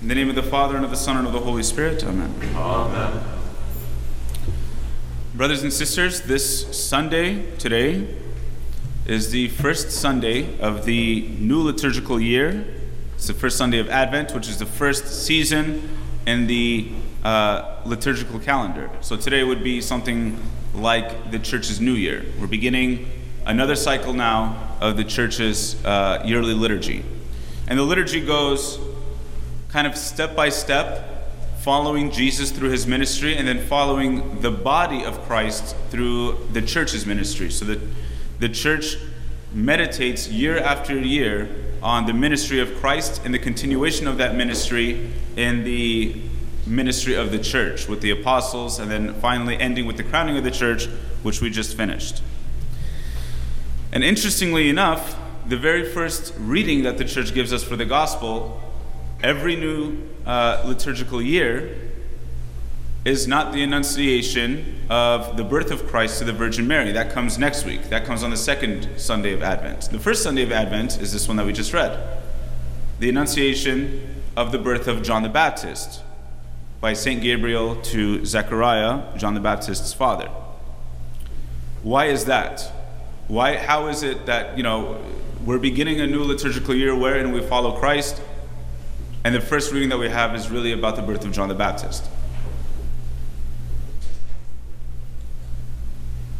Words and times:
In 0.00 0.06
the 0.06 0.14
name 0.14 0.28
of 0.28 0.36
the 0.36 0.44
Father, 0.44 0.76
and 0.76 0.84
of 0.84 0.92
the 0.92 0.96
Son, 0.96 1.16
and 1.16 1.26
of 1.26 1.32
the 1.32 1.40
Holy 1.40 1.64
Spirit. 1.64 2.04
Amen. 2.04 2.32
Amen. 2.54 3.20
Brothers 5.34 5.64
and 5.64 5.72
sisters, 5.72 6.20
this 6.20 6.88
Sunday, 6.88 7.50
today, 7.56 8.06
is 9.06 9.32
the 9.32 9.48
first 9.48 9.90
Sunday 9.90 10.56
of 10.60 10.84
the 10.84 11.22
new 11.40 11.60
liturgical 11.60 12.20
year. 12.20 12.64
It's 13.16 13.26
the 13.26 13.34
first 13.34 13.58
Sunday 13.58 13.80
of 13.80 13.90
Advent, 13.90 14.32
which 14.36 14.48
is 14.48 14.60
the 14.60 14.66
first 14.66 15.26
season 15.26 15.88
in 16.28 16.46
the 16.46 16.92
uh, 17.24 17.80
liturgical 17.84 18.38
calendar. 18.38 18.88
So 19.00 19.16
today 19.16 19.42
would 19.42 19.64
be 19.64 19.80
something 19.80 20.40
like 20.74 21.32
the 21.32 21.40
church's 21.40 21.80
new 21.80 21.94
year. 21.94 22.24
We're 22.38 22.46
beginning 22.46 23.10
another 23.46 23.74
cycle 23.74 24.12
now 24.12 24.76
of 24.80 24.96
the 24.96 25.02
church's 25.02 25.84
uh, 25.84 26.22
yearly 26.24 26.54
liturgy. 26.54 27.04
And 27.66 27.76
the 27.76 27.82
liturgy 27.82 28.24
goes 28.24 28.78
kind 29.68 29.86
of 29.86 29.96
step 29.96 30.34
by 30.34 30.48
step, 30.48 31.30
following 31.60 32.10
Jesus 32.10 32.50
through 32.50 32.70
his 32.70 32.86
ministry, 32.86 33.36
and 33.36 33.46
then 33.46 33.58
following 33.66 34.40
the 34.40 34.50
body 34.50 35.04
of 35.04 35.20
Christ 35.26 35.76
through 35.90 36.46
the 36.52 36.62
church's 36.62 37.04
ministry. 37.04 37.50
So 37.50 37.64
that 37.66 37.80
the 38.38 38.48
church 38.48 38.96
meditates 39.52 40.28
year 40.28 40.58
after 40.58 40.98
year 40.98 41.48
on 41.82 42.06
the 42.06 42.12
ministry 42.12 42.60
of 42.60 42.74
Christ 42.76 43.22
and 43.24 43.32
the 43.32 43.38
continuation 43.38 44.06
of 44.06 44.18
that 44.18 44.34
ministry 44.34 45.10
in 45.36 45.64
the 45.64 46.20
ministry 46.66 47.14
of 47.14 47.30
the 47.30 47.38
church 47.38 47.88
with 47.88 48.00
the 48.00 48.10
apostles, 48.10 48.78
and 48.78 48.90
then 48.90 49.14
finally 49.14 49.58
ending 49.58 49.86
with 49.86 49.96
the 49.96 50.04
crowning 50.04 50.36
of 50.36 50.44
the 50.44 50.50
church, 50.50 50.86
which 51.22 51.40
we 51.40 51.50
just 51.50 51.76
finished. 51.76 52.22
And 53.92 54.04
interestingly 54.04 54.68
enough, 54.68 55.18
the 55.46 55.56
very 55.56 55.84
first 55.84 56.34
reading 56.38 56.82
that 56.82 56.98
the 56.98 57.04
church 57.04 57.32
gives 57.32 57.52
us 57.52 57.64
for 57.64 57.74
the 57.76 57.86
gospel 57.86 58.62
every 59.22 59.56
new 59.56 59.96
uh, 60.26 60.62
liturgical 60.64 61.20
year 61.20 61.76
is 63.04 63.26
not 63.26 63.52
the 63.52 63.62
annunciation 63.62 64.82
of 64.90 65.36
the 65.36 65.44
birth 65.44 65.70
of 65.70 65.86
Christ 65.86 66.18
to 66.18 66.24
the 66.24 66.32
Virgin 66.32 66.66
Mary. 66.66 66.92
That 66.92 67.10
comes 67.10 67.38
next 67.38 67.64
week. 67.64 67.84
That 67.90 68.04
comes 68.04 68.22
on 68.22 68.30
the 68.30 68.36
second 68.36 68.88
Sunday 68.98 69.32
of 69.32 69.42
Advent. 69.42 69.90
The 69.90 69.98
first 69.98 70.22
Sunday 70.22 70.42
of 70.42 70.52
Advent 70.52 71.00
is 71.00 71.12
this 71.12 71.26
one 71.26 71.36
that 71.36 71.46
we 71.46 71.52
just 71.52 71.72
read 71.72 72.18
the 73.00 73.08
annunciation 73.08 74.22
of 74.36 74.50
the 74.50 74.58
birth 74.58 74.88
of 74.88 75.02
John 75.02 75.22
the 75.22 75.28
Baptist 75.28 76.02
by 76.80 76.92
St. 76.92 77.22
Gabriel 77.22 77.80
to 77.82 78.24
Zechariah, 78.24 79.16
John 79.16 79.34
the 79.34 79.40
Baptist's 79.40 79.92
father. 79.92 80.28
Why 81.82 82.06
is 82.06 82.24
that? 82.24 82.72
Why, 83.28 83.56
how 83.56 83.86
is 83.86 84.02
it 84.02 84.26
that, 84.26 84.56
you 84.56 84.64
know, 84.64 85.00
we're 85.44 85.58
beginning 85.58 86.00
a 86.00 86.06
new 86.06 86.24
liturgical 86.24 86.74
year 86.74 86.94
wherein 86.94 87.30
we 87.32 87.40
follow 87.40 87.78
Christ, 87.78 88.20
and 89.24 89.34
the 89.34 89.40
first 89.40 89.72
reading 89.72 89.88
that 89.88 89.98
we 89.98 90.08
have 90.08 90.34
is 90.34 90.50
really 90.50 90.72
about 90.72 90.96
the 90.96 91.02
birth 91.02 91.24
of 91.24 91.32
John 91.32 91.48
the 91.48 91.54
Baptist? 91.54 92.08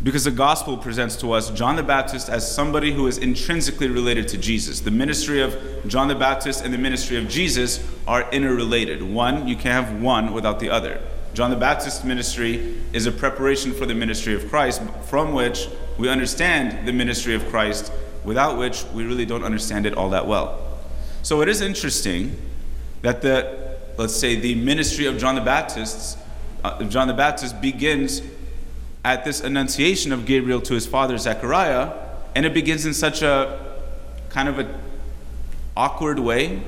Because 0.00 0.24
the 0.24 0.30
gospel 0.30 0.76
presents 0.76 1.16
to 1.16 1.32
us 1.32 1.50
John 1.50 1.74
the 1.74 1.82
Baptist 1.82 2.28
as 2.28 2.50
somebody 2.50 2.92
who 2.92 3.08
is 3.08 3.18
intrinsically 3.18 3.88
related 3.88 4.28
to 4.28 4.38
Jesus. 4.38 4.80
The 4.80 4.92
ministry 4.92 5.42
of 5.42 5.58
John 5.88 6.06
the 6.06 6.14
Baptist 6.14 6.64
and 6.64 6.72
the 6.72 6.78
ministry 6.78 7.16
of 7.16 7.28
Jesus 7.28 7.84
are 8.06 8.30
interrelated. 8.30 9.02
One, 9.02 9.48
you 9.48 9.56
can't 9.56 9.86
have 9.86 10.00
one 10.00 10.32
without 10.32 10.60
the 10.60 10.70
other. 10.70 11.00
John 11.34 11.50
the 11.50 11.56
Baptist's 11.56 12.04
ministry 12.04 12.76
is 12.92 13.06
a 13.06 13.12
preparation 13.12 13.72
for 13.72 13.86
the 13.86 13.94
ministry 13.94 14.34
of 14.34 14.48
Christ, 14.48 14.82
from 15.06 15.34
which 15.34 15.68
we 15.98 16.08
understand 16.08 16.86
the 16.86 16.92
ministry 16.92 17.34
of 17.34 17.46
Christ, 17.48 17.92
without 18.24 18.56
which 18.56 18.84
we 18.94 19.04
really 19.04 19.26
don't 19.26 19.44
understand 19.44 19.84
it 19.84 19.94
all 19.94 20.10
that 20.10 20.26
well. 20.26 20.78
So 21.22 21.42
it 21.42 21.48
is 21.48 21.60
interesting 21.60 22.36
that 23.02 23.22
the, 23.22 23.76
let's 23.96 24.16
say, 24.16 24.36
the 24.36 24.54
ministry 24.54 25.06
of 25.06 25.18
John 25.18 25.34
the 25.34 25.40
Baptist, 25.40 26.18
uh, 26.64 26.82
John 26.84 27.08
the 27.08 27.14
Baptist 27.14 27.60
begins 27.60 28.22
at 29.04 29.24
this 29.24 29.40
annunciation 29.40 30.12
of 30.12 30.26
Gabriel 30.26 30.60
to 30.62 30.74
his 30.74 30.86
father 30.86 31.16
Zechariah, 31.18 31.92
and 32.34 32.44
it 32.44 32.52
begins 32.52 32.84
in 32.84 32.94
such 32.94 33.22
a 33.22 33.76
kind 34.30 34.48
of 34.48 34.58
a 34.58 34.80
awkward 35.76 36.18
way. 36.18 36.60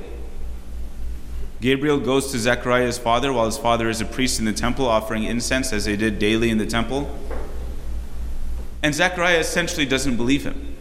Gabriel 1.61 1.99
goes 1.99 2.33
to 2.33 2.39
Zechariah's 2.39 2.97
father 2.99 3.33
while 3.33 3.45
his 3.45 3.59
father 3.59 3.91
is 3.91 4.01
a 4.01 4.07
priest 4.07 4.39
in 4.39 4.47
the 4.47 4.53
temple 4.53 4.87
offering 4.87 5.25
incense 5.25 5.73
as 5.73 5.85
they 5.85 5.97
did 5.97 6.19
daily 6.19 6.49
in 6.49 6.57
the 6.59 6.67
temple. 6.67 7.15
And 8.83 8.95
Zechariah 8.95 9.39
essentially 9.39 9.85
doesn't 9.85 10.17
believe 10.17 10.45
him. 10.45 10.77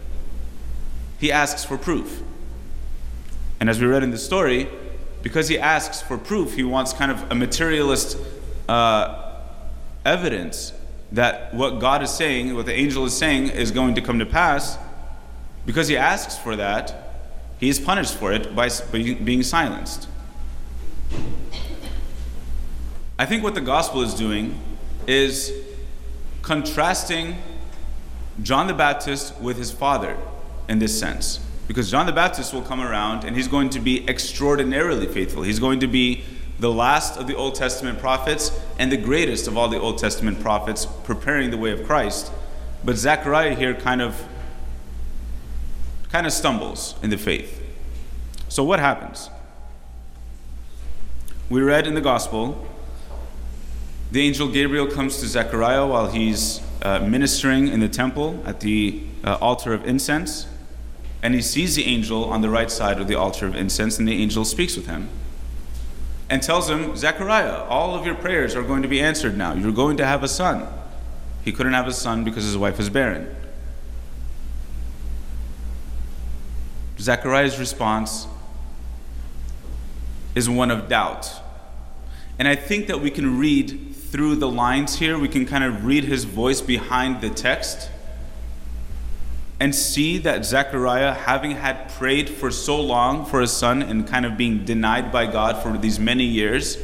He 1.20 1.32
asks 1.32 1.66
for 1.66 1.78
proof. 1.78 2.22
And 3.60 3.70
as 3.70 3.82
we 3.82 3.88
read 3.88 4.04
in 4.04 4.12
the 4.12 4.18
story, 4.18 4.70
because 5.22 5.48
he 5.48 5.60
asks 5.60 6.02
for 6.02 6.18
proof, 6.18 6.56
he 6.56 6.64
wants 6.64 6.94
kind 6.94 7.12
of 7.12 7.32
a 7.32 7.36
materialist 7.36 8.18
uh, 8.68 9.34
evidence 10.06 10.74
that 11.12 11.54
what 11.54 11.80
God 11.80 12.04
is 12.04 12.12
saying, 12.12 12.56
what 12.56 12.66
the 12.66 12.74
angel 12.74 13.06
is 13.06 13.18
saying, 13.18 13.50
is 13.50 13.72
going 13.72 13.96
to 13.96 14.02
come 14.02 14.20
to 14.20 14.26
pass, 14.26 14.78
because 15.66 15.88
he 15.88 15.98
asks 15.98 16.38
for 16.38 16.56
that, 16.56 17.28
he 17.60 17.68
is 17.68 17.80
punished 17.80 18.16
for 18.16 18.32
it 18.32 18.56
by 18.56 18.70
being 18.92 19.44
silenced. 19.44 20.08
I 23.18 23.26
think 23.26 23.44
what 23.44 23.56
the 23.56 23.62
gospel 23.62 24.02
is 24.02 24.14
doing 24.14 24.58
is 25.08 25.52
contrasting 26.42 27.36
John 28.42 28.68
the 28.68 28.74
Baptist 28.74 29.38
with 29.42 29.58
his 29.58 29.72
father 29.72 30.18
in 30.70 30.80
this 30.80 30.98
sense. 30.98 31.42
Because 31.70 31.92
John 31.92 32.08
the 32.08 32.12
Baptist 32.12 32.52
will 32.52 32.64
come 32.64 32.82
around 32.82 33.24
and 33.24 33.36
he's 33.36 33.48
going 33.48 33.70
to 33.70 33.80
be 33.80 34.04
extraordinarily 34.10 35.06
faithful. 35.06 35.44
He's 35.44 35.60
going 35.60 35.82
to 35.82 35.88
be 35.88 36.24
the 36.58 36.72
last 36.72 37.16
of 37.16 37.28
the 37.28 37.36
Old 37.36 37.54
Testament 37.54 38.00
prophets 38.00 38.60
and 38.80 38.92
the 38.92 38.98
greatest 38.98 39.48
of 39.48 39.56
all 39.56 39.70
the 39.70 39.80
Old 39.80 40.00
Testament 40.00 40.40
prophets 40.40 40.88
preparing 41.04 41.52
the 41.52 41.60
way 41.60 41.70
of 41.70 41.86
Christ. 41.86 42.32
But 42.84 42.96
Zechariah 42.98 43.54
here 43.54 43.76
kind 43.76 44.02
of 44.02 44.28
kind 46.12 46.26
of 46.26 46.34
stumbles 46.34 46.96
in 47.04 47.12
the 47.12 47.20
faith. 47.20 47.64
So 48.48 48.64
what 48.64 48.80
happens? 48.80 49.30
We 51.52 51.62
read 51.62 51.86
in 51.86 51.94
the 51.94 52.02
gospel 52.02 52.68
the 54.12 54.22
angel 54.22 54.48
Gabriel 54.48 54.88
comes 54.88 55.20
to 55.20 55.28
Zechariah 55.28 55.86
while 55.86 56.10
he's 56.10 56.62
uh, 56.82 56.98
ministering 56.98 57.68
in 57.68 57.80
the 57.80 57.88
temple 57.88 58.42
at 58.44 58.60
the 58.62 59.04
uh, 59.24 59.36
altar 59.36 59.72
of 59.72 59.86
incense, 59.86 60.48
and 61.22 61.34
he 61.34 61.42
sees 61.42 61.76
the 61.76 61.86
angel 61.86 62.26
on 62.26 62.42
the 62.42 62.50
right 62.50 62.72
side 62.72 63.00
of 63.00 63.08
the 63.08 63.16
altar 63.16 63.46
of 63.46 63.56
incense, 63.56 64.00
and 64.00 64.08
the 64.08 64.22
angel 64.22 64.46
speaks 64.46 64.76
with 64.76 64.88
him 64.88 65.10
and 66.30 66.44
tells 66.44 66.70
him, 66.70 66.96
Zechariah, 66.96 67.64
all 67.64 67.96
of 67.96 68.06
your 68.06 68.16
prayers 68.16 68.56
are 68.56 68.62
going 68.62 68.84
to 68.84 68.88
be 68.88 69.02
answered 69.02 69.38
now. 69.38 69.54
You're 69.54 69.72
going 69.72 69.98
to 69.98 70.06
have 70.06 70.24
a 70.24 70.28
son. 70.28 70.68
He 71.44 71.52
couldn't 71.52 71.74
have 71.74 71.88
a 71.88 71.94
son 71.94 72.24
because 72.24 72.44
his 72.44 72.58
wife 72.58 72.80
is 72.80 72.90
barren. 72.90 73.36
Zechariah's 77.00 77.60
response 77.60 78.28
is 80.36 80.50
one 80.50 80.70
of 80.70 80.88
doubt. 80.88 81.32
And 82.38 82.48
I 82.48 82.56
think 82.56 82.88
that 82.88 83.02
we 83.02 83.10
can 83.10 83.40
read 83.40 83.96
through 83.96 84.36
the 84.36 84.48
lines 84.48 85.00
here, 85.00 85.18
we 85.18 85.28
can 85.28 85.46
kind 85.46 85.64
of 85.64 85.86
read 85.86 86.04
his 86.04 86.26
voice 86.26 86.62
behind 86.62 87.22
the 87.22 87.30
text 87.30 87.90
and 89.60 89.76
see 89.76 90.18
that 90.20 90.46
Zechariah, 90.46 91.14
having 91.14 91.52
had 91.52 91.90
prayed 91.90 92.30
for 92.30 92.50
so 92.50 92.80
long 92.80 93.26
for 93.26 93.42
a 93.42 93.48
son 93.48 93.82
and 93.82 94.08
kind 94.08 94.26
of 94.26 94.38
being 94.38 94.64
denied 94.64 95.12
by 95.12 95.26
God 95.26 95.62
for 95.62 95.78
these 95.78 96.00
many 96.00 96.24
years, 96.24 96.78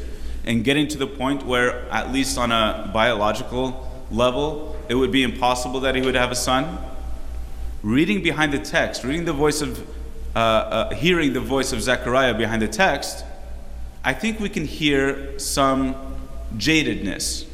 and 0.45 0.63
getting 0.63 0.87
to 0.89 0.97
the 0.97 1.07
point 1.07 1.45
where, 1.45 1.89
at 1.89 2.11
least 2.11 2.37
on 2.37 2.51
a 2.51 2.89
biological 2.93 3.89
level, 4.11 4.75
it 4.89 4.95
would 4.95 5.11
be 5.11 5.23
impossible 5.23 5.79
that 5.79 5.95
he 5.95 6.01
would 6.01 6.15
have 6.15 6.31
a 6.31 6.35
son. 6.35 6.77
Reading 7.81 8.21
behind 8.21 8.51
the 8.51 8.59
text, 8.59 9.03
reading 9.03 9.25
the 9.25 9.33
voice 9.33 9.61
of, 9.61 9.87
uh, 10.35 10.39
uh, 10.39 10.93
hearing 10.93 11.33
the 11.33 11.39
voice 11.39 11.71
of 11.71 11.81
Zechariah 11.81 12.33
behind 12.33 12.61
the 12.61 12.67
text, 12.67 13.23
I 14.03 14.13
think 14.13 14.39
we 14.39 14.49
can 14.49 14.65
hear 14.65 15.39
some 15.39 15.95
jadedness. 16.57 17.45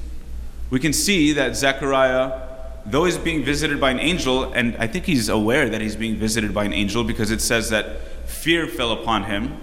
We 0.70 0.80
can 0.80 0.94
see 0.94 1.34
that 1.34 1.56
Zechariah 1.56 2.51
though 2.86 3.06
he's 3.06 3.18
being 3.18 3.44
visited 3.44 3.80
by 3.80 3.92
an 3.92 4.00
angel, 4.00 4.52
and 4.54 4.76
I 4.78 4.88
think 4.88 5.06
he's 5.06 5.30
aware 5.30 5.70
that 5.70 5.82
he's 5.82 5.96
being 5.96 6.16
visited 6.16 6.54
by 6.54 6.66
an 6.66 6.74
angel 6.74 7.04
because 7.04 7.32
it 7.32 7.42
says 7.42 7.70
that 7.70 8.28
fear 8.28 8.68
fell 8.68 8.92
upon 8.92 9.26
him. 9.26 9.58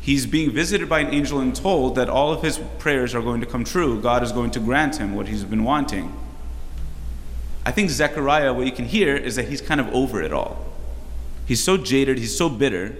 He's 0.00 0.26
being 0.26 0.50
visited 0.50 0.88
by 0.88 1.00
an 1.00 1.14
angel 1.14 1.40
and 1.40 1.56
told 1.56 1.94
that 1.94 2.10
all 2.10 2.32
of 2.32 2.42
his 2.42 2.58
prayers 2.78 3.14
are 3.14 3.22
going 3.22 3.40
to 3.40 3.46
come 3.46 3.64
true. 3.64 4.00
God 4.00 4.22
is 4.22 4.32
going 4.32 4.50
to 4.50 4.60
grant 4.60 4.96
him 4.96 5.14
what 5.14 5.28
he's 5.28 5.44
been 5.44 5.64
wanting. 5.64 6.14
I 7.64 7.70
think 7.70 7.88
Zechariah, 7.88 8.52
what 8.52 8.66
you 8.66 8.72
can 8.72 8.84
hear 8.84 9.16
is 9.16 9.36
that 9.36 9.48
he's 9.48 9.62
kind 9.62 9.80
of 9.80 9.88
over 9.94 10.20
it 10.20 10.32
all. 10.32 10.62
He's 11.46 11.62
so 11.62 11.78
jaded, 11.78 12.18
he's 12.18 12.36
so 12.36 12.50
bitter 12.50 12.94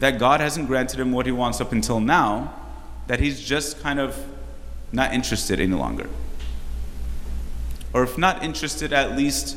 that 0.00 0.18
God 0.18 0.40
hasn't 0.40 0.66
granted 0.66 1.00
him 1.00 1.12
what 1.12 1.24
he 1.24 1.32
wants 1.32 1.62
up 1.62 1.72
until 1.72 2.00
now, 2.00 2.54
that 3.06 3.20
he's 3.20 3.40
just 3.40 3.80
kind 3.80 3.98
of 3.98 4.22
not 4.92 5.14
interested 5.14 5.60
any 5.60 5.74
longer 5.74 6.08
or 7.94 8.02
if 8.02 8.18
not 8.18 8.42
interested, 8.42 8.92
at 8.92 9.16
least 9.16 9.56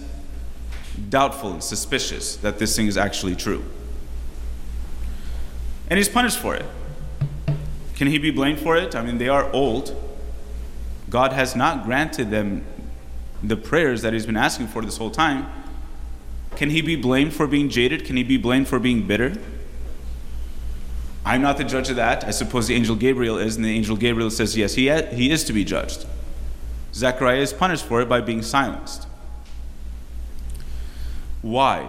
doubtful 1.10 1.52
and 1.52 1.64
suspicious 1.64 2.38
that 2.38 2.60
this 2.60 2.76
thing 2.76 2.88
is 2.88 2.96
actually 2.96 3.36
true. 3.36 3.64
And 5.90 5.98
he's 5.98 6.08
punished 6.08 6.38
for 6.38 6.56
it. 6.56 6.66
Can 7.96 8.08
he 8.08 8.20
be 8.20 8.30
blamed 8.30 8.60
for 8.60 8.78
it? 8.78 8.96
I 8.96 9.02
mean, 9.02 9.18
they 9.18 9.28
are 9.28 9.52
old. 9.52 9.96
God 11.10 11.34
has 11.34 11.56
not 11.56 11.84
granted 11.84 12.30
them 12.30 12.64
the 13.42 13.58
prayers 13.58 14.04
that 14.04 14.14
he's 14.14 14.26
been 14.26 14.38
asking 14.38 14.68
for 14.68 14.84
this 14.84 14.98
whole 14.98 15.12
time. 15.12 15.48
Can 16.56 16.70
he 16.70 16.82
be 16.82 16.96
blamed 16.96 17.34
for 17.34 17.48
being 17.48 17.70
jaded? 17.70 18.06
Can 18.06 18.18
he 18.18 18.24
be 18.24 18.38
blamed 18.38 18.68
for 18.68 18.80
being 18.80 19.08
bitter? 19.08 19.34
I'm 21.26 21.42
not 21.42 21.58
the 21.58 21.64
judge 21.64 21.90
of 21.90 21.96
that. 21.96 22.24
I 22.24 22.32
suppose 22.32 22.68
the 22.68 22.76
angel 22.76 22.96
Gabriel 22.96 23.38
is, 23.38 23.56
and 23.56 23.66
the 23.66 23.76
angel 23.76 23.98
Gabriel 23.98 24.30
says, 24.30 24.56
yes, 24.56 24.76
he, 24.76 24.90
he 25.16 25.32
is 25.32 25.44
to 25.46 25.54
be 25.54 25.64
judged. 25.64 26.06
Zechariah 26.98 27.42
is 27.42 27.54
punished 27.54 27.86
for 27.86 28.02
it 28.02 28.10
by 28.10 28.22
being 28.22 28.42
silenced. 28.42 29.08
Why? 31.44 31.88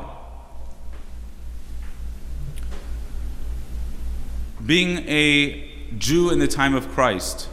Being 4.64 4.98
a 5.08 5.66
Jew 5.96 6.28
in 6.28 6.40
the 6.40 6.46
time 6.46 6.74
of 6.74 6.90
Christ, 6.90 7.48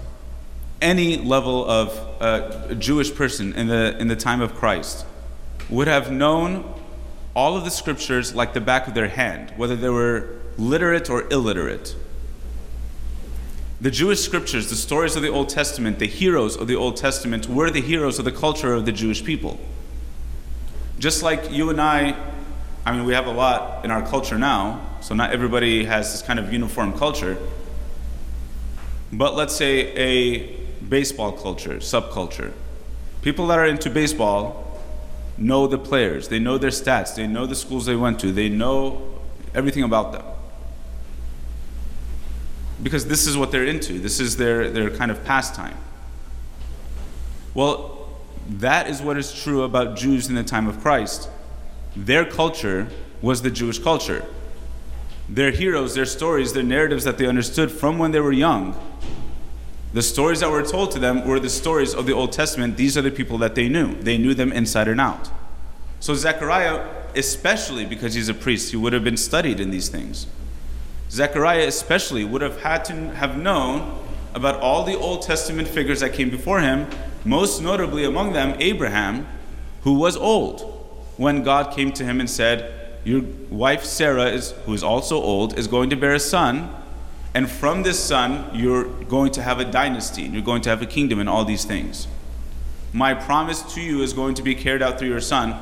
any 0.82 1.16
level 1.16 1.66
of 1.66 2.22
uh, 2.22 2.74
Jewish 2.74 3.16
person 3.16 3.54
in 3.54 3.68
the, 3.68 3.96
in 4.00 4.10
the 4.10 4.18
time 4.18 4.42
of 4.42 4.54
Christ 4.56 5.06
would 5.70 5.88
have 5.88 6.12
known 6.12 6.74
all 7.34 7.56
of 7.56 7.64
the 7.64 7.72
scriptures 7.72 8.36
like 8.36 8.54
the 8.54 8.60
back 8.60 8.86
of 8.86 8.96
their 8.96 9.08
hand, 9.08 9.54
whether 9.56 9.78
they 9.78 9.88
were 9.88 10.42
literate 10.58 11.10
or 11.10 11.26
illiterate. 11.32 11.96
The 13.82 13.92
Jewish 13.92 14.22
scriptures, 14.22 14.70
the 14.70 14.76
stories 14.76 15.18
of 15.18 15.22
the 15.22 15.30
Old 15.30 15.50
Testament, 15.50 16.00
the 16.00 16.08
heroes 16.08 16.56
of 16.56 16.68
the 16.68 16.76
Old 16.76 16.96
Testament 16.96 17.50
were 17.50 17.70
the 17.70 17.82
heroes 17.82 18.18
of 18.20 18.26
the 18.26 18.32
culture 18.32 18.74
of 18.74 18.86
the 18.86 18.94
Jewish 18.94 19.24
people. 19.24 19.60
Just 20.98 21.22
like 21.22 21.52
you 21.52 21.70
and 21.70 21.82
I, 21.82 22.16
I 22.86 22.96
mean, 22.96 23.04
we 23.04 23.14
have 23.14 23.28
a 23.28 23.34
lot 23.34 23.84
in 23.84 23.92
our 23.92 24.02
culture 24.02 24.38
now, 24.38 24.80
so 25.02 25.14
not 25.14 25.32
everybody 25.34 25.84
has 25.84 26.14
this 26.14 26.22
kind 26.22 26.40
of 26.40 26.54
uniform 26.54 26.98
culture. 26.98 27.38
But 29.12 29.36
let's 29.36 29.54
say 29.54 29.94
a 29.96 30.56
baseball 30.88 31.34
culture, 31.34 31.78
subculture. 31.78 32.54
People 33.22 33.48
that 33.48 33.60
are 33.60 33.66
into 33.66 33.90
baseball 33.90 34.82
know 35.38 35.68
the 35.68 35.78
players, 35.78 36.30
they 36.30 36.40
know 36.40 36.58
their 36.58 36.70
stats, 36.70 37.16
they 37.16 37.28
know 37.28 37.46
the 37.46 37.56
schools 37.56 37.86
they 37.86 37.96
went 37.98 38.22
to, 38.22 38.32
they 38.32 38.48
know 38.48 39.20
everything 39.54 39.84
about 39.84 40.14
them. 40.14 40.24
Because 42.86 43.08
this 43.08 43.26
is 43.26 43.36
what 43.36 43.52
they're 43.52 43.66
into, 43.66 43.98
this 43.98 44.20
is 44.20 44.38
their, 44.38 44.70
their 44.70 44.92
kind 44.92 45.10
of 45.10 45.26
pastime. 45.26 45.76
Well, 47.56 48.10
that 48.48 48.88
is 48.88 49.02
what 49.02 49.18
is 49.18 49.34
true 49.34 49.64
about 49.64 49.98
Jews 49.98 50.30
in 50.30 50.36
the 50.36 50.44
time 50.44 50.68
of 50.68 50.80
Christ. 50.82 51.28
Their 51.96 52.26
culture 52.26 52.88
was 53.24 53.42
the 53.42 53.50
Jewish 53.50 53.80
culture. 53.80 54.24
Their 55.28 55.50
heroes, 55.50 55.96
their 55.96 56.06
stories, 56.06 56.54
their 56.54 56.62
narratives 56.62 57.06
that 57.06 57.18
they 57.18 57.26
understood 57.26 57.72
from 57.72 57.98
when 57.98 58.12
they 58.12 58.20
were 58.20 58.32
young. 58.32 58.80
The 59.94 60.04
stories 60.04 60.42
that 60.42 60.52
were 60.52 60.62
told 60.62 60.92
to 60.92 61.00
them 61.00 61.28
were 61.28 61.40
the 61.40 61.50
stories 61.50 61.96
of 61.96 62.06
the 62.06 62.14
Old 62.14 62.34
Testament. 62.34 62.78
These 62.78 63.00
are 63.00 63.02
the 63.02 63.10
people 63.10 63.40
that 63.40 63.56
they 63.56 63.68
knew. 63.68 63.96
They 63.96 64.20
knew 64.20 64.36
them 64.36 64.52
inside 64.52 64.88
and 64.90 65.02
out. 65.02 65.32
So 66.02 66.14
Zechariah, 66.14 66.88
especially 67.16 67.84
because 67.84 68.14
he's 68.14 68.30
a 68.30 68.36
priest, 68.36 68.70
he 68.70 68.78
would 68.78 68.94
have 68.94 69.04
been 69.04 69.18
studied 69.18 69.60
in 69.60 69.72
these 69.72 69.90
things. 69.90 70.28
Zechariah, 71.16 71.66
especially, 71.66 72.26
would 72.26 72.42
have 72.42 72.62
had 72.62 72.84
to 72.86 72.94
have 73.16 73.38
known 73.38 74.00
about 74.34 74.60
all 74.60 74.84
the 74.84 74.98
Old 74.98 75.22
Testament 75.22 75.66
figures 75.66 76.02
that 76.02 76.12
came 76.12 76.30
before 76.30 76.60
him 76.60 76.88
most 77.24 77.62
notably 77.62 78.04
among 78.04 78.34
them 78.34 78.54
Abraham, 78.60 79.26
who 79.84 79.94
was 79.94 80.18
old 80.18 80.62
when 81.16 81.42
God 81.42 81.74
came 81.74 81.94
to 81.94 82.04
him 82.04 82.20
and 82.20 82.30
said, 82.30 83.00
Your 83.06 83.22
wife 83.50 83.86
Sarah, 83.86 84.26
is, 84.26 84.52
who 84.66 84.74
is 84.74 84.84
also 84.84 85.16
old, 85.16 85.58
is 85.58 85.68
going 85.68 85.90
to 85.92 85.96
bear 85.96 86.14
a 86.14 86.20
son, 86.20 86.70
and 87.34 87.50
from 87.50 87.84
this 87.84 87.98
son 87.98 88.50
you're 88.54 88.84
going 89.06 89.32
to 89.32 89.42
have 89.42 89.62
a 89.62 89.66
dynasty, 89.66 90.26
and 90.26 90.34
you're 90.34 90.44
going 90.44 90.62
to 90.64 90.70
have 90.70 90.82
a 90.82 90.86
kingdom, 90.86 91.22
and 91.22 91.30
all 91.30 91.46
these 91.46 91.64
things. 91.64 92.10
My 92.92 93.14
promise 93.14 93.62
to 93.74 93.82
you 93.82 94.02
is 94.02 94.12
going 94.12 94.36
to 94.36 94.44
be 94.44 94.54
carried 94.54 94.82
out 94.82 95.00
through 95.00 95.10
your 95.10 95.22
son. 95.22 95.56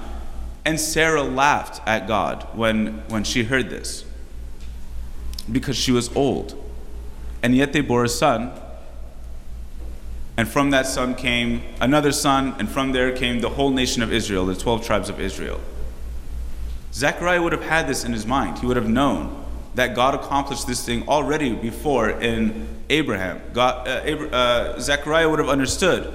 And 0.66 0.80
Sarah 0.80 1.24
laughed 1.24 1.82
at 1.88 2.08
God 2.08 2.48
when, 2.54 3.04
when 3.10 3.24
she 3.24 3.44
heard 3.44 3.70
this 3.70 4.06
because 5.51 5.75
she 5.75 5.92
was 5.92 6.13
old. 6.16 6.60
And 7.42 7.56
yet 7.56 7.74
they 7.74 7.81
bore 7.81 8.04
a 8.04 8.10
son 8.10 8.51
and 10.36 10.48
from 10.48 10.72
that 10.72 10.88
son 10.88 11.16
came 11.16 11.62
another 11.80 12.12
son, 12.12 12.56
and 12.57 12.68
from 12.68 12.92
there 12.92 13.12
came 13.12 13.40
the 13.40 13.50
whole 13.50 13.69
nation 13.69 14.01
of 14.01 14.12
Israel, 14.12 14.45
the 14.45 14.56
12 14.56 14.86
tribes 14.86 15.10
of 15.10 15.19
Israel. 15.19 15.60
Zechariah 16.92 17.42
would 17.42 17.51
have 17.51 17.63
had 17.63 17.88
this 17.88 18.04
in 18.04 18.13
his 18.13 18.25
mind. 18.25 18.60
He 18.60 18.66
would 18.66 18.78
have 18.78 18.90
known 18.90 19.45
that 19.75 19.95
God 19.95 20.16
accomplished 20.16 20.68
this 20.68 20.84
thing 20.86 21.07
already 21.07 21.54
before 21.54 22.10
in 22.10 22.68
Abraham. 22.90 23.42
God, 23.54 23.88
uh, 23.88 24.01
Abra- 24.06 24.30
uh, 24.30 24.80
Zechariah 24.80 25.30
would 25.30 25.40
have 25.40 25.50
understood 25.50 26.13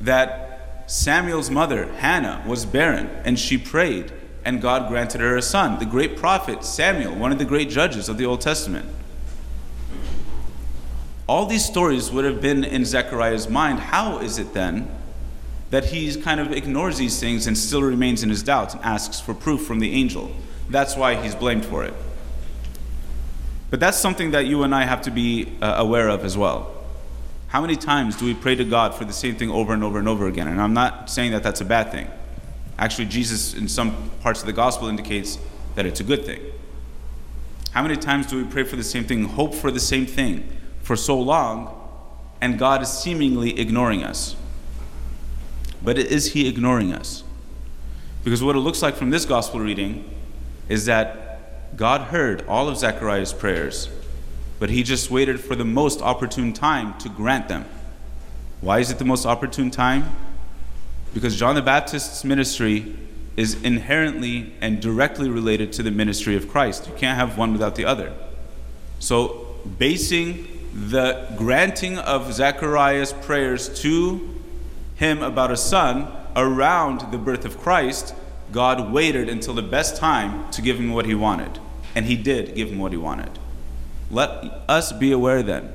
that 0.00 0.84
Samuel's 0.90 1.50
mother, 1.50 1.86
Hannah, 1.94 2.42
was 2.46 2.66
barren, 2.66 3.08
and 3.24 3.38
she 3.38 3.56
prayed, 3.56 4.12
and 4.44 4.60
God 4.60 4.88
granted 4.88 5.20
her 5.20 5.36
a 5.36 5.42
son. 5.42 5.78
The 5.78 5.86
great 5.86 6.16
prophet 6.16 6.64
Samuel, 6.64 7.14
one 7.14 7.32
of 7.32 7.38
the 7.38 7.44
great 7.44 7.70
judges 7.70 8.08
of 8.08 8.18
the 8.18 8.26
Old 8.26 8.40
Testament. 8.40 8.88
All 11.28 11.46
these 11.46 11.64
stories 11.64 12.10
would 12.10 12.24
have 12.24 12.40
been 12.40 12.64
in 12.64 12.84
Zechariah's 12.84 13.48
mind. 13.48 13.78
How 13.78 14.18
is 14.18 14.38
it 14.38 14.52
then 14.52 14.90
that 15.70 15.86
he 15.86 16.14
kind 16.20 16.40
of 16.40 16.52
ignores 16.52 16.98
these 16.98 17.18
things 17.18 17.46
and 17.46 17.56
still 17.56 17.82
remains 17.82 18.22
in 18.22 18.28
his 18.28 18.42
doubt 18.42 18.74
and 18.74 18.84
asks 18.84 19.20
for 19.20 19.32
proof 19.32 19.64
from 19.64 19.78
the 19.78 19.92
angel? 19.92 20.30
That's 20.68 20.96
why 20.96 21.14
he's 21.14 21.34
blamed 21.34 21.64
for 21.64 21.84
it. 21.84 21.94
But 23.70 23.80
that's 23.80 23.96
something 23.96 24.32
that 24.32 24.46
you 24.46 24.64
and 24.64 24.74
I 24.74 24.84
have 24.84 25.02
to 25.02 25.10
be 25.10 25.52
uh, 25.62 25.76
aware 25.78 26.08
of 26.08 26.24
as 26.24 26.36
well. 26.36 26.74
How 27.48 27.60
many 27.60 27.76
times 27.76 28.16
do 28.16 28.24
we 28.24 28.34
pray 28.34 28.54
to 28.54 28.64
God 28.64 28.94
for 28.94 29.04
the 29.04 29.12
same 29.12 29.36
thing 29.36 29.50
over 29.50 29.72
and 29.72 29.84
over 29.84 29.98
and 29.98 30.08
over 30.08 30.26
again? 30.26 30.48
And 30.48 30.60
I'm 30.60 30.74
not 30.74 31.08
saying 31.08 31.32
that 31.32 31.42
that's 31.42 31.60
a 31.60 31.64
bad 31.64 31.92
thing. 31.92 32.10
Actually, 32.78 33.06
Jesus, 33.06 33.54
in 33.54 33.68
some 33.68 34.10
parts 34.20 34.40
of 34.40 34.46
the 34.46 34.52
gospel, 34.52 34.88
indicates 34.88 35.38
that 35.74 35.86
it's 35.86 36.00
a 36.00 36.04
good 36.04 36.24
thing. 36.24 36.40
How 37.72 37.82
many 37.82 37.96
times 37.96 38.26
do 38.26 38.36
we 38.36 38.50
pray 38.50 38.64
for 38.64 38.76
the 38.76 38.84
same 38.84 39.04
thing, 39.04 39.24
hope 39.24 39.54
for 39.54 39.70
the 39.70 39.80
same 39.80 40.06
thing, 40.06 40.48
for 40.82 40.96
so 40.96 41.18
long, 41.18 41.78
and 42.40 42.58
God 42.58 42.82
is 42.82 42.90
seemingly 42.90 43.58
ignoring 43.58 44.02
us. 44.02 44.34
But 45.82 45.96
is 45.96 46.32
He 46.32 46.48
ignoring 46.48 46.92
us? 46.92 47.22
Because 48.24 48.42
what 48.42 48.56
it 48.56 48.60
looks 48.60 48.82
like 48.82 48.96
from 48.96 49.10
this 49.10 49.24
gospel 49.24 49.60
reading 49.60 50.12
is 50.68 50.86
that 50.86 51.76
God 51.76 52.02
heard 52.08 52.44
all 52.46 52.68
of 52.68 52.76
Zechariah's 52.76 53.32
prayers, 53.32 53.88
but 54.58 54.70
He 54.70 54.82
just 54.82 55.10
waited 55.10 55.40
for 55.40 55.54
the 55.54 55.64
most 55.64 56.02
opportune 56.02 56.52
time 56.52 56.98
to 56.98 57.08
grant 57.08 57.48
them. 57.48 57.64
Why 58.60 58.80
is 58.80 58.90
it 58.90 58.98
the 58.98 59.04
most 59.04 59.24
opportune 59.24 59.70
time? 59.70 60.10
Because 61.14 61.36
John 61.36 61.54
the 61.54 61.62
Baptist's 61.62 62.24
ministry 62.24 62.96
is 63.36 63.62
inherently 63.62 64.52
and 64.60 64.80
directly 64.80 65.28
related 65.28 65.72
to 65.74 65.82
the 65.82 65.90
ministry 65.90 66.36
of 66.36 66.48
Christ. 66.48 66.86
You 66.86 66.94
can't 66.94 67.18
have 67.18 67.38
one 67.38 67.52
without 67.52 67.76
the 67.76 67.84
other. 67.84 68.12
So, 68.98 69.46
basing 69.78 70.48
the 70.72 71.32
granting 71.36 71.98
of 71.98 72.32
Zechariah's 72.32 73.12
prayers 73.12 73.68
to 73.80 74.40
him 74.96 75.22
about 75.22 75.50
a 75.50 75.56
son 75.56 76.08
around 76.36 77.12
the 77.12 77.18
birth 77.18 77.44
of 77.44 77.58
Christ, 77.58 78.14
God 78.52 78.92
waited 78.92 79.28
until 79.28 79.54
the 79.54 79.62
best 79.62 79.96
time 79.96 80.50
to 80.52 80.62
give 80.62 80.78
him 80.78 80.92
what 80.92 81.06
he 81.06 81.14
wanted. 81.14 81.58
And 81.94 82.06
he 82.06 82.16
did 82.16 82.54
give 82.54 82.70
him 82.70 82.78
what 82.78 82.92
he 82.92 82.98
wanted. 82.98 83.38
Let 84.10 84.28
us 84.68 84.92
be 84.92 85.12
aware 85.12 85.42
then 85.42 85.72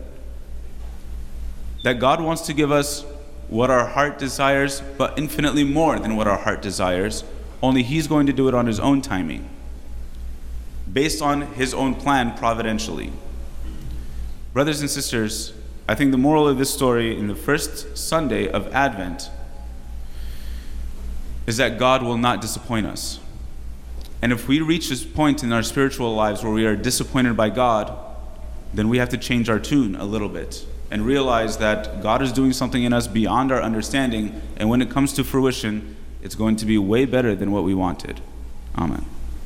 that 1.83 1.99
God 1.99 2.21
wants 2.21 2.43
to 2.43 2.53
give 2.53 2.71
us 2.71 3.05
what 3.49 3.69
our 3.69 3.87
heart 3.87 4.17
desires, 4.17 4.81
but 4.97 5.17
infinitely 5.17 5.63
more 5.63 5.99
than 5.99 6.15
what 6.15 6.27
our 6.27 6.37
heart 6.37 6.61
desires. 6.61 7.23
Only 7.61 7.83
He's 7.83 8.07
going 8.07 8.27
to 8.27 8.33
do 8.33 8.47
it 8.47 8.53
on 8.53 8.67
His 8.67 8.79
own 8.79 9.01
timing, 9.01 9.49
based 10.91 11.21
on 11.21 11.41
His 11.53 11.73
own 11.73 11.95
plan 11.95 12.37
providentially. 12.37 13.11
Brothers 14.53 14.81
and 14.81 14.89
sisters, 14.89 15.53
I 15.87 15.95
think 15.95 16.11
the 16.11 16.17
moral 16.17 16.47
of 16.47 16.57
this 16.57 16.73
story 16.73 17.17
in 17.17 17.27
the 17.27 17.35
first 17.35 17.97
Sunday 17.97 18.49
of 18.49 18.73
Advent 18.73 19.29
is 21.45 21.57
that 21.57 21.79
God 21.79 22.03
will 22.03 22.17
not 22.17 22.41
disappoint 22.41 22.85
us. 22.85 23.19
And 24.21 24.33
if 24.33 24.47
we 24.47 24.59
reach 24.59 24.89
this 24.89 25.05
point 25.05 25.43
in 25.43 25.53
our 25.53 25.63
spiritual 25.63 26.13
lives 26.13 26.43
where 26.43 26.51
we 26.51 26.65
are 26.65 26.75
disappointed 26.75 27.37
by 27.37 27.49
God, 27.49 27.97
then 28.73 28.89
we 28.89 28.97
have 28.97 29.09
to 29.09 29.17
change 29.17 29.49
our 29.49 29.59
tune 29.59 29.95
a 29.95 30.03
little 30.03 30.27
bit 30.27 30.65
and 30.89 31.05
realize 31.05 31.57
that 31.57 32.01
God 32.01 32.21
is 32.21 32.31
doing 32.31 32.53
something 32.53 32.83
in 32.83 32.93
us 32.93 33.07
beyond 33.07 33.51
our 33.51 33.61
understanding. 33.61 34.41
And 34.57 34.69
when 34.69 34.81
it 34.81 34.89
comes 34.89 35.13
to 35.13 35.23
fruition, 35.23 35.95
it's 36.21 36.35
going 36.35 36.55
to 36.57 36.65
be 36.65 36.77
way 36.77 37.05
better 37.05 37.35
than 37.35 37.51
what 37.51 37.63
we 37.63 37.73
wanted. 37.73 38.21
Amen. 38.77 39.05